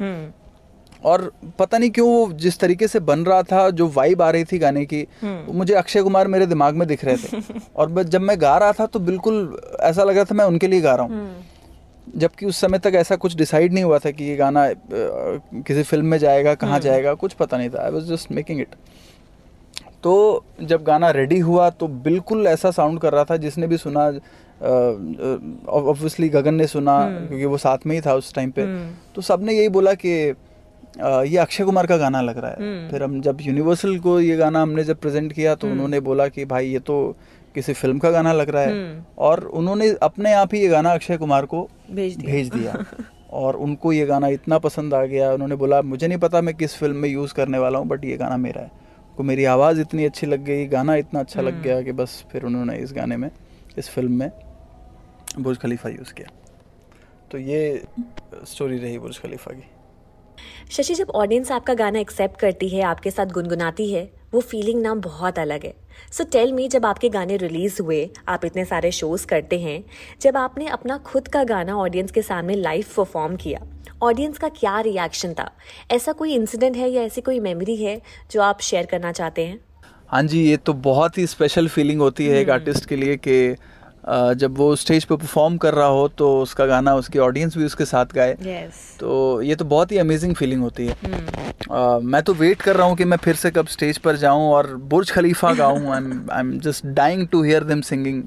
और 1.04 1.32
पता 1.58 1.78
नहीं 1.78 1.90
क्यों 1.90 2.08
वो 2.08 2.32
जिस 2.34 2.58
तरीके 2.58 2.88
से 2.88 3.00
बन 3.00 3.20
रहा 3.20 3.42
था 3.42 3.68
जो 3.70 3.88
वाइब 3.88 4.22
आ 4.22 4.30
रही 4.30 4.44
थी 4.44 4.58
गाने 4.58 4.84
की 4.84 5.02
वो 5.24 5.52
मुझे 5.52 5.74
अक्षय 5.74 6.02
कुमार 6.02 6.28
मेरे 6.28 6.46
दिमाग 6.46 6.74
में 6.74 6.86
दिख 6.88 7.04
रहे 7.04 7.16
थे। 7.16 7.42
और 7.76 7.88
बस 7.88 8.06
जब 8.06 8.20
मैं 8.20 8.40
गा 8.40 8.56
रहा 8.58 8.72
था 8.72 8.86
तो 8.86 9.00
बिल्कुल 9.00 9.36
ऐसा 9.80 10.04
लग 10.04 10.16
रहा 10.16 10.24
था 10.24 10.34
मैं 10.34 10.44
उनके 10.44 10.68
लिए 10.68 10.80
गा 10.80 10.94
रहा 10.94 11.06
हूँ। 11.06 11.44
जबकि 12.16 12.46
उस 12.46 12.60
समय 12.60 12.78
तक 12.78 12.92
ऐसा 12.94 13.16
कुछ 13.16 13.36
डिसाइड 13.36 13.72
नहीं 13.72 13.84
हुआ 13.84 13.98
था 13.98 14.10
कि 14.10 14.24
ये 14.24 14.36
गाना 14.36 14.66
किसी 14.92 15.82
फ़िल्म 15.82 16.06
में 16.06 16.18
जाएगा 16.18 16.54
कहाँ 16.54 16.78
जाएगा 16.80 17.14
कुछ 17.14 17.32
पता 17.32 17.56
नहीं 17.56 17.70
था। 17.70 17.84
I 17.84 17.90
was 17.90 18.12
just 18.12 18.30
making 18.32 18.60
it 18.60 18.74
तो 20.02 20.44
जब 20.62 20.82
गाना 20.84 21.10
रेडी 21.10 21.38
हुआ 21.40 21.68
तो 21.70 21.86
बिल्कुल 22.02 22.46
ऐसा 22.46 22.70
साउंड 22.70 23.00
कर 23.00 23.12
रहा 23.12 23.24
था 23.24 23.36
जिसने 23.36 23.66
भी 23.66 23.76
सुना 23.76 24.06
ऑब्वियसली 24.60 26.28
गगन 26.28 26.54
ने 26.54 26.66
सुना 26.66 26.98
क्योंकि 27.08 27.44
वो 27.44 27.58
साथ 27.58 27.86
में 27.86 27.94
ही 27.94 28.00
था 28.00 28.14
उस 28.14 28.32
टाइम 28.34 28.50
पे। 28.50 28.66
तो 29.14 29.22
सबने 29.22 29.52
यही 29.52 29.68
बोला 29.68 29.94
कि 29.94 30.08
ये 30.08 31.36
अक्षय 31.38 31.64
कुमार 31.64 31.86
का 31.86 31.96
गाना 31.96 32.20
लग 32.20 32.38
रहा 32.38 32.50
है। 32.50 32.88
फिर 32.90 33.02
हम 33.02 33.20
जब 33.20 33.38
यूनिवर्सल 33.40 33.98
को 33.98 34.18
ये 34.20 34.36
गाना 34.36 34.62
हमने 34.62 34.84
जब 34.84 35.00
प्रेजेंट 35.00 35.32
किया 35.32 35.54
तो 35.54 35.70
उन्होंने 35.70 36.00
बोला 36.00 36.26
कि 36.28 36.44
भाई 36.44 36.68
ये 36.68 36.78
तो 36.80 37.16
किसी 37.54 37.72
फ़िल्म 37.72 37.98
का 37.98 38.10
गाना 38.10 38.32
लग 38.32 38.50
रहा 38.50 38.62
है। 38.62 39.04
और 39.18 39.44
उन्होंने 39.44 39.88
अपने 40.02 40.32
आप 40.32 40.54
ही 40.54 40.60
ये 40.60 40.68
गाना 40.68 40.92
अक्षय 40.94 41.16
कुमार 41.16 41.46
को 41.46 41.68
भेज 41.90 42.16
दिया। 42.16 42.32
भेज 42.32 42.48
दिया। 42.48 42.84
और 43.32 43.56
उनको 43.58 43.92
ये 43.92 44.06
गाना 44.06 44.28
इतना 44.28 44.58
पसंद 44.58 44.94
आ 44.94 45.04
गया 45.04 45.32
उन्होंने 45.32 45.56
बोला 45.56 45.80
मुझे 45.84 46.06
नहीं 46.08 46.18
पता 46.18 46.40
मैं 46.40 46.54
किस 46.54 46.74
फ़िल्म 46.76 46.96
में 46.96 47.08
यूज़ 47.08 47.34
करने 47.34 47.58
वाला 47.58 47.78
हूँ 47.78 47.86
बट 47.88 48.04
ये 48.04 48.16
गाना 48.16 48.36
मेरा 48.38 48.62
है। 48.62 48.70
को 49.18 49.22
मेरी 49.22 49.44
आवाज़ 49.44 49.80
इतनी 49.80 50.04
अच्छी 50.04 50.26
लग 50.26 50.44
गई 50.44 50.66
गाना 50.66 50.94
इतना 50.94 51.20
अच्छा 51.20 51.42
लग 51.42 51.62
गया 51.62 51.80
कि 51.82 51.92
बस 51.92 52.24
फिर 52.32 52.44
उन्होंने 52.44 52.76
इस 52.78 52.92
गाने 52.92 53.16
में 53.16 53.30
इस 53.78 53.88
फ़िल्म 53.88 54.12
में 54.12 54.30
बुर्ज 55.38 55.58
खलीफा 55.58 55.88
यूज़ 55.88 56.12
किया। 56.14 56.28
तो 57.32 57.38
ये 57.38 57.82
स्टोरी 58.44 58.78
रही 58.78 58.98
बुर्ज 58.98 59.18
खलीफा 59.18 59.52
की। 59.52 59.64
शशि 60.70 60.94
जब 60.94 61.10
ऑडियंस 61.10 61.50
आपका 61.52 61.74
गाना 61.74 61.98
एक्सेप्ट 61.98 62.40
करती 62.40 62.68
है 62.68 62.82
आपके 62.82 63.10
साथ 63.10 63.26
गुनगुनाती 63.26 63.90
है 63.92 64.04
वो 64.32 64.40
फीलिंग 64.40 64.80
ना 64.82 64.94
बहुत 64.94 65.38
अलग 65.38 65.64
है। 65.64 65.74
सो 66.12 66.24
टेल 66.24 66.52
मी 66.52 66.68
जब 66.68 66.86
आपके 66.86 67.08
गाने 67.08 67.36
रिलीज़ 67.36 67.80
हुए 67.82 68.08
आप 68.28 68.44
इतने 68.44 68.64
सारे 68.64 68.90
शोज़ 68.90 69.26
करते 69.26 69.58
हैं 69.60 69.82
जब 70.20 70.36
आपने 70.36 70.66
अपना 70.68 70.98
खुद 71.06 71.28
का 71.28 71.44
गाना 71.44 71.76
ऑडियंस 71.76 72.10
के 72.10 72.22
सामने 72.22 72.54
लाइव 72.54 72.84
परफॉर्म 72.96 73.36
किया 73.36 73.60
ऑडियंस 74.02 74.38
का 74.38 74.48
क्या 74.48 74.80
रिएक्शन 74.80 75.32
था? 75.34 75.50
ऐसा 75.90 76.12
कोई 76.12 76.34
इंसिडेंट 76.34 76.76
है 76.76 76.90
या 76.90 77.02
ऐसी 77.02 77.20
कोई 77.20 77.40
मेमोरी 77.40 77.76
है 77.76 78.00
जो 78.30 78.42
आप 78.42 78.60
शेयर 78.60 78.86
करना 78.86 79.12
चाहते 79.12 79.46
हैं? 79.46 79.58
हाँ 80.08 80.22
जी 80.22 80.42
ये 80.44 80.56
तो 80.56 80.72
बहुत 80.72 81.18
ही 81.18 81.26
स्पेशल 81.26 81.68
फीलिंग 81.68 82.00
होती 82.00 82.26
है 82.26 82.40
एक 82.40 82.50
आर्टिस्ट 82.50 82.86
के 82.86 82.96
लिए 82.96 83.16
कि 83.16 83.56
जब 84.06 84.58
वो 84.58 84.74
स्टेज 84.76 85.04
पे 85.04 85.16
परफॉर्म 85.16 85.56
कर 85.56 85.74
रहा 85.74 85.86
हो 85.86 86.06
तो 86.08 86.40
उसका 86.42 86.66
गाना 86.66 86.94
उसकी 86.94 87.18
ऑडियंस 87.18 87.56
भी 87.56 87.64
उसके 87.64 87.84
साथ 87.84 88.14
गाए। 88.14 88.36
यस 88.42 88.96
तो 89.00 89.42
ये 89.42 89.54
तो 89.54 89.64
बहुत 89.64 89.92
ही 89.92 89.98
अमेजिंग 89.98 90.34
फीलिंग 90.34 90.62
होती 90.62 90.86
है। 90.86 90.92
अ, 90.92 91.98
मैं 92.02 92.22
तो 92.22 92.34
वेट 92.34 92.62
कर 92.62 92.76
रहा 92.76 92.86
हूँ 92.86 92.96
कि 92.96 93.04
मैं 93.04 93.16
फिर 93.16 93.34
से 93.34 93.50
कब 93.50 93.66
स्टेज 93.66 93.98
पर 93.98 94.16
जाऊँ 94.16 94.48
और 94.52 94.74
बुर्ज 94.92 95.10
खलीफा 95.10 95.52
गाऊँ। 95.54 95.90
I 95.90 95.96
am 95.96 96.30
I 96.32 96.40
am 96.40 96.58
just 96.60 96.86
dying 96.86 97.26
to 97.28 97.42
hear 97.42 97.64
them 97.64 97.80
singing 97.80 98.22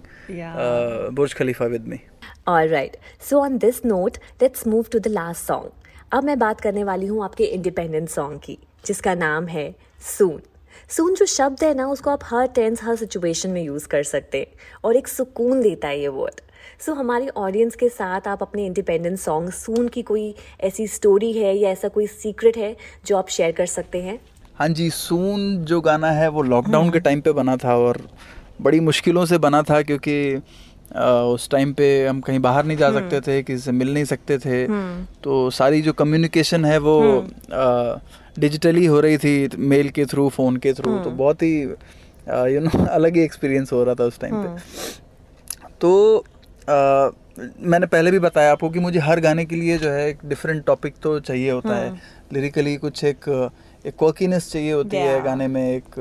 Burj 1.16 1.34
Khalifa 1.34 1.66
with 1.66 1.88
me 1.88 2.00
Alright, 2.50 2.96
so 3.30 3.40
on 3.40 3.58
this 3.60 3.80
note, 3.86 4.16
let's 4.42 4.66
move 4.66 4.88
to 4.94 5.00
the 5.08 5.12
last 5.18 5.50
song. 5.52 5.68
अब 6.14 6.24
मैं 6.24 6.38
बात 6.40 6.62
करने 6.62 6.84
वाली 6.84 7.06
हूँ 7.06 7.24
आपके 7.24 7.44
इंडिपेंडेंट 7.44 8.10
सॉन्ग 8.10 8.40
की 8.40 8.58
जिसका 8.86 9.14
नाम 9.16 9.48
है 9.48 9.76
सून 10.18 10.40
सून 10.90 11.14
जो 11.14 11.26
शब्द 11.26 11.64
है 11.64 11.74
ना 11.74 11.88
उसको 11.88 12.10
आप 12.10 12.20
हर 12.24 12.48
टेंस 12.48 12.84
हर 12.84 12.96
सिचुएशन 12.96 13.50
में 13.50 13.64
यूज़ 13.64 13.88
कर 13.88 14.04
सकते 14.04 14.38
हैं। 14.38 14.48
और 14.84 14.96
एक 14.96 15.08
सुकून 15.08 15.62
देता 15.62 15.88
है 15.88 16.00
ये 16.00 16.08
वर्ड 16.08 16.42
सो 16.80 16.92
so, 16.92 16.98
हमारी 16.98 17.28
ऑडियंस 17.28 17.76
के 17.76 17.90
साथ 17.90 18.28
आप 18.28 18.42
अपने 18.42 18.66
इंडिपेंडेंट 18.66 19.20
सॉन्ग 19.20 19.50
सून 19.50 19.88
की 19.88 20.02
कोई 20.02 20.36
ऐसी 20.62 20.88
स्टोरी 20.88 21.32
है 21.34 21.58
या 21.58 21.70
ऐसा 21.70 21.88
कोई 21.88 22.08
सीक्रेट 22.08 22.58
है 22.58 22.76
जो 23.06 23.18
आप 23.18 23.30
शेयर 23.30 23.52
कर 23.52 23.66
सकते 23.66 24.02
हैं? 24.02 24.20
हाँ 24.56 24.70
जी 24.70 24.90
सून 24.90 25.58
जो 25.58 25.82
गाना 25.82 26.12
है 26.12 26.28
वो 26.28 26.42
लॉकडाउन 26.42 26.90
के 26.90 27.00
टाइम 27.00 27.22
पे 27.22 27.32
बना 27.32 27.58
था 27.58 27.76
और 27.78 28.02
बड़ी 28.62 28.80
मुश्किलों 28.80 29.26
से 29.26 29.38
बना 29.38 29.62
था 29.62 29.82
क्योंकि 29.82 30.42
उस 31.34 31.50
टाइम 31.50 31.74
पे 31.74 32.08
हम 32.08 32.20
कहीं 32.22 32.40
बाहर 32.40 32.66
नहीं 32.66 32.78
जा 32.78 32.92
सकते 32.92 33.22
थे 33.22 33.42
किसी 33.44 33.62
से 33.62 33.72
मिल 33.72 33.94
नहीं 33.94 34.06
सकते 34.06 34.38
थे। 34.38 34.68
तो 35.24 35.50
सारी 35.50 35.82
जो 35.82 35.94
कम्युनिकेशन 35.94 36.66
है 36.66 36.78
वो 36.78 36.96
डिजिटली 38.40 38.86
हो 38.86 39.00
रही 39.00 39.18
थी 39.18 39.50
मेल 39.58 39.90
के 39.90 40.06
थ्रू 40.06 40.30
फ़ोन 40.30 40.58
के 40.58 40.74
थ्रू 40.74 40.92
तो 41.04 41.10
बहुत 41.10 41.42
ही 41.42 41.62
यू 42.54 42.60
नो 42.60 42.86
अलग 42.90 43.16
ही 43.16 43.22
एक्सपीरियंस 43.22 43.72
हो 43.74 43.84
रहा 43.84 43.96
था 43.96 44.04
उस 44.04 44.20
टाइम 44.20 44.36
पे। 44.44 44.48
तो 45.82 46.18
अ, 46.70 47.10
मैंने 47.62 47.86
पहले 47.88 48.12
भी 48.12 48.20
बताया 48.20 48.52
आपको 48.52 48.70
कि 48.70 48.80
मुझे 48.80 49.00
हर 49.00 49.20
गाने 49.20 49.46
के 49.46 49.56
लिए 49.56 49.78
जो 49.78 49.90
है 49.90 50.08
एक 50.10 50.18
डिफरेंट 50.26 50.66
टॉपिक 50.66 50.94
तो 51.04 51.20
चाहिए 51.20 51.52
होता 51.52 51.76
है। 51.76 51.90
लिरिकली 52.34 52.76
कुछ 52.78 53.04
एक 53.04 53.28
एक 53.86 53.94
क्वर्कीनेस 54.00 54.52
चाहिए 54.52 54.72
होती 54.74 54.98
है 54.98 55.22
गाने 55.24 55.48
में 55.48 55.62
एक 55.76 56.00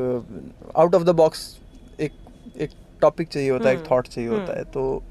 आउट 0.76 0.94
ऑफ़ 0.94 1.02
द 1.02 1.10
बॉक्स 1.10 1.58
एक 2.00 2.12
एक 2.60 2.70
टॉपिक 3.00 3.28
चाहिए 3.28 3.50
होता 3.50 3.68
है 3.68 3.74
एक 3.74 3.90
थॉट 3.90 4.08
चाहिए 4.08 4.28
होता 4.30 4.58
है 4.58 4.64
तो 4.74 5.02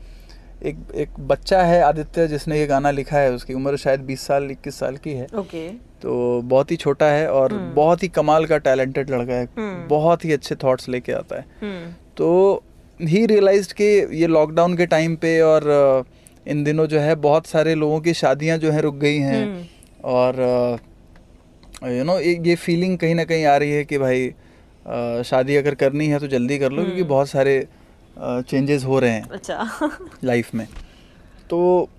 एक 0.66 0.78
एक 0.96 1.20
बच्चा 1.28 1.62
है 1.64 1.82
आदित्य 1.82 2.28
जिसने 2.28 2.58
ये 2.60 2.66
गाना 2.68 2.92
लिखा 2.92 3.18
है 3.18 3.32
उसकी 3.34 3.54
उम्र 3.54 3.78
शायद 3.78 4.02
20 4.08 4.26
साल 4.28 4.48
21 4.48 4.80
साल 4.80 4.98
की 4.98 5.14
है। 5.14 5.28
ओके। 5.36 5.68
तो 6.02 6.42
बहुत 6.46 6.72
ही 6.72 6.76
छोटा 6.78 7.06
है 7.06 7.28
और 7.32 7.54
बहुत 7.76 8.04
ही 8.04 8.08
कमाल 8.10 8.46
का 8.46 8.58
टैलेंटेड 8.58 9.10
लड़का 9.10 9.34
है 9.34 9.88
बहुत 9.88 10.26
ही 10.26 10.34
अच्छे 10.34 10.56
थॉट्स 10.56 10.90
लेके 10.90 11.12
आता 11.12 11.36
है। 11.36 11.46
तो 12.18 12.30
ही 13.00 13.26
रियलाइज़ 13.26 13.74
कि 13.74 13.86
ये 14.16 14.28
लॉकडाउन 14.28 14.76
के 14.78 14.86
टाइम 14.88 15.16
पे 15.16 15.40
और 15.42 15.72
इन 16.46 16.64
दिनों 16.64 16.86
जो 16.88 17.00
है 17.00 17.16
बहुत 17.22 17.48
सारे 17.48 17.76
लोगों 17.76 18.00
की 18.02 18.14
शादियाँ 18.16 18.58
जो 18.58 18.72
है 18.72 18.82
रुक 18.82 18.96
गई 18.98 19.18
हैं 19.20 19.70
और 20.10 20.40
यू 21.88 22.04
नो 22.04 22.20
ये 22.20 22.56
फीलिंग 22.58 22.98
कहीं 22.98 23.16
ना 23.16 23.24
कहीं 23.24 23.46
आ 23.46 23.58
रही 23.58 23.72
है 23.72 23.84
कि 23.86 23.98
भाई 23.98 24.30
शादी 25.26 25.56
अगर 25.56 25.76
करनी 25.76 26.08
है 26.08 26.20
तो 26.20 26.28
जल्दी 26.28 26.58
कर 26.60 26.72
लो 26.72 26.84
क्योंकि 26.84 27.04
बहुत 27.06 27.30
सारे 27.30 27.54
चेंजेस 28.22 28.84
हो 28.84 29.00
रहे 29.00 29.12
हैं 29.12 29.30
अच्छा। 29.30 29.90
लाइफ 30.24 30.54
में। 30.56 30.68
तो 31.50 31.90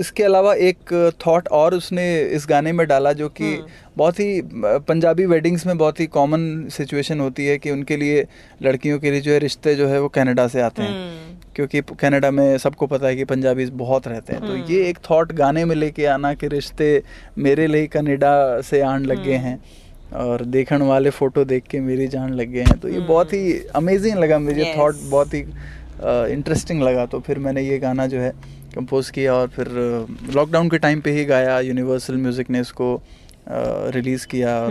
इसके 0.00 0.22
अलावा 0.22 0.54
एक 0.54 1.12
थॉट 1.26 1.48
और 1.48 1.74
उसने 1.74 2.20
इस 2.22 2.46
गाने 2.48 2.72
में 2.72 2.86
डाला 2.86 3.12
जो 3.12 3.28
कि 3.28 3.64
बहुत 3.96 4.18
ही 4.20 4.42
पंजाबी 4.88 5.26
वेडिंग्स 5.26 5.66
में 5.66 5.78
बहुत 5.78 6.00
ही 6.00 6.06
कॉमन 6.06 6.68
सिचुएशन 6.68 7.20
होती 7.20 7.46
है 7.46 7.58
कि 7.58 7.70
उनके 7.70 7.96
लिए 7.96 8.26
लड़कियों 8.62 8.98
के 8.98 9.10
लिए 9.10 9.20
जो 9.20 9.32
है 9.32 9.38
रिश्ते 9.38 9.74
जो 9.74 9.88
है 9.88 10.00
वो 10.00 10.08
कनाडा 10.08 10.46
से 10.48 10.60
आते 10.60 10.82
हैं। 10.82 11.24
क्योंकि 11.56 11.80
कनाडा 12.00 12.30
में 12.30 12.58
सबको 12.58 12.86
पता 12.86 13.06
है 13.06 13.16
कि 13.16 13.24
पंजाबी 13.24 13.66
बहुत 13.66 14.08
रहते 14.08 14.32
हैं। 14.32 14.46
तो 14.46 14.72
ये 14.72 14.88
एक 14.88 14.98
थॉट 15.10 15.32
गाने 15.32 15.64
में 15.64 15.74
लेके 15.76 16.06
आना 16.06 16.34
कि 16.34 16.48
रिश्ते 16.48 17.02
मेरे 17.38 17.66
लिए 17.66 17.86
कनाडा 17.86 18.60
से 18.60 18.80
आन 18.80 19.04
लग 19.04 19.24
गए 19.24 19.36
हैं। 19.40 19.58
और 20.14 20.44
देखण 20.46 20.82
वाले 20.82 21.10
फ़ोटो 21.10 21.44
देख 21.44 21.64
के 21.70 21.80
मेरी 21.80 22.06
जान 22.08 22.32
लग 22.34 22.50
गए 22.50 22.62
हैं। 22.62 22.78
तो 22.80 22.88
ये 22.88 23.00
बहुत 23.00 23.32
ही 23.32 23.52
अमेजिंग 23.76 24.18
लगा 24.18 24.38
मुझे। 24.38 24.62
Yes. 24.62 24.78
थॉट 24.78 24.96
बहुत 25.10 25.34
ही 25.34 25.40
इंटरेस्टिंग 26.32 26.82
लगा। 26.82 27.06
तो 27.06 27.20
फिर 27.20 27.38
मैंने 27.38 27.62
ये 27.62 27.78
गाना 27.78 28.06
जो 28.06 28.20
है 28.20 28.30
कंपोज 28.74 29.10
किया 29.10 29.34
और 29.34 29.48
फिर 29.48 29.68
लॉकडाउन 30.34 30.68
के 30.70 30.78
टाइम 30.78 31.00
पे 31.00 31.10
ही 31.10 31.24
गाया। 31.24 31.58
यूनिवर्सल 31.60 32.16
म्यूज़िक 32.16 32.50
ने 32.50 32.60
इसको 32.60 32.94
रिलीज़ 33.48 34.26
किया 34.26 34.58
और 34.60 34.70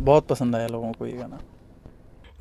बहुत 0.00 0.26
पसंद 0.26 0.56
आया 0.56 0.66
लोगों 0.66 0.92
को 0.92 1.06
ये 1.06 1.12
गाना। 1.12 1.38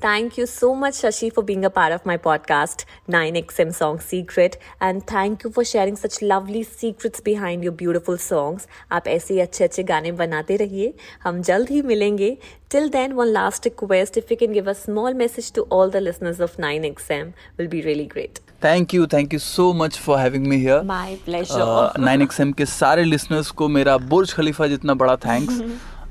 Thank 0.06 0.38
you 0.38 0.46
so 0.46 0.76
much, 0.76 0.98
Shashi, 1.02 1.34
for 1.34 1.42
being 1.42 1.66
a 1.66 1.70
part 1.72 1.92
of 1.92 2.06
my 2.06 2.16
podcast, 2.16 2.84
9XM 3.10 3.74
Song 3.74 4.00
Secret. 4.00 4.58
And 4.80 5.04
thank 5.12 5.44
you 5.44 5.50
for 5.50 5.64
sharing 5.66 5.96
such 5.96 6.22
lovely 6.22 6.62
secrets 6.62 7.20
behind 7.20 7.64
your 7.64 7.72
beautiful 7.80 8.20
songs. 8.26 8.68
आप 8.92 9.08
ऐसे 9.08 9.34
ही 9.34 9.40
अच्छे 9.40 9.64
अच्छे 9.64 9.84
गाने 9.84 10.12
बनाते 10.20 10.58
रहिए 10.58 10.94
हम 11.24 11.42
जल्द 11.48 11.70
ही 11.70 11.82
मिलेंगे 11.82 12.30
Till 12.74 12.92
then, 12.96 13.16
one 13.22 13.32
last 13.38 13.68
request 13.70 14.20
if 14.22 14.34
you 14.34 14.38
can 14.42 14.54
give 14.58 14.70
a 14.74 14.76
small 14.82 15.18
message 15.22 15.50
to 15.56 15.64
all 15.78 15.94
the 15.96 16.02
listeners 16.08 16.42
of 16.48 16.60
9XM, 16.66 17.32
will 17.58 17.72
be 17.72 17.82
really 17.88 18.06
great. 18.14 18.40
Thank 18.64 18.94
you 18.94 19.08
thank 19.14 19.34
you 19.34 19.40
so 19.40 19.72
much 19.74 19.98
for 20.00 20.20
having 20.20 20.46
me 20.48 20.58
here 20.58 20.84
My 20.92 21.16
pleasure. 21.30 22.00
Nine 22.00 22.22
XM 22.22 22.52
के 22.62 22.66
सारे 22.66 23.04
listeners 23.04 23.50
को 23.62 23.68
मेरा 23.78 23.98
बुर्ज 24.14 24.34
खलीफा 24.34 24.68
जितना 24.68 24.94
बड़ा 25.02 25.16
thanks 25.26 25.62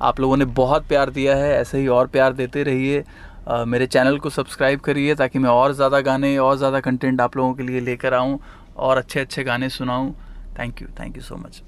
आप 0.02 0.20
लोगों 0.20 0.36
ने 0.36 0.44
बहुत 0.58 0.86
प्यार 0.88 1.10
दिया 1.10 1.36
है 1.36 1.52
ऐसे 1.60 1.78
ही 1.78 1.86
और 1.98 2.06
प्यार 2.16 2.32
देते 2.32 2.62
रहिए 2.62 3.04
अ, 3.48 3.64
मेरे 3.64 3.86
चैनल 3.86 4.18
को 4.18 4.30
सब्सक्राइब 4.30 4.80
करिए 4.80 5.14
ताकि 5.14 5.38
मैं 5.38 5.50
और 5.50 5.72
ज़्यादा 5.74 6.00
गाने 6.10 6.36
और 6.38 6.56
ज़्यादा 6.58 6.80
कंटेंट 6.88 7.20
आप 7.20 7.36
लोगों 7.36 7.54
के 7.54 7.62
लिए 7.62 7.80
लेकर 7.90 8.14
आऊँ 8.14 8.38
और 8.86 8.98
अच्छे 8.98 9.20
अच्छे 9.20 9.44
गाने 9.44 9.68
सुनाऊँ 9.68 10.12
thank 10.58 10.82
you 10.82 10.88
thank 11.00 11.16
you 11.16 11.22
so 11.22 11.36
much 11.46 11.62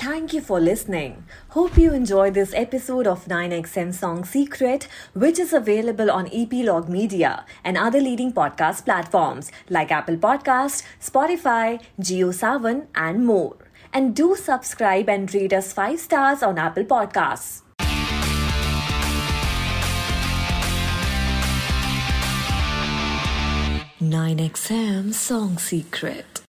Thank 0.00 0.32
you 0.34 0.40
for 0.48 0.58
listening. 0.64 1.14
Hope 1.54 1.78
you 1.82 1.94
enjoyed 1.94 2.36
this 2.38 2.52
episode 2.60 3.08
of 3.12 3.24
9XM 3.32 3.88
Song 3.96 4.20
Secret, 4.32 4.86
which 5.24 5.40
is 5.44 5.54
available 5.60 6.12
on 6.16 6.28
Epilogue 6.42 6.92
Media 6.96 7.32
and 7.64 7.80
other 7.86 8.02
leading 8.04 8.30
podcast 8.36 8.84
platforms 8.90 9.50
like 9.78 9.96
Apple 10.00 10.20
Podcast, 10.28 10.86
Spotify, 11.10 11.80
GeoSavan, 12.10 12.84
and 13.08 13.26
more. 13.26 13.56
And 13.92 14.14
do 14.22 14.28
subscribe 14.48 15.10
and 15.16 15.34
rate 15.34 15.58
us 15.62 15.72
5 15.80 15.98
stars 15.98 16.44
on 16.44 16.62
Apple 16.68 16.84
Podcasts. 16.94 17.67
9XM 24.10 25.12
Song 25.12 25.58
Secret. 25.58 26.40